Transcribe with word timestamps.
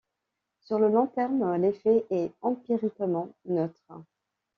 Sur 0.61 0.79
le 0.79 0.89
long 0.89 1.05
terme, 1.05 1.57
l'effet 1.57 2.07
est 2.09 2.31
empiriquement 2.41 3.29
neutre. 3.45 4.01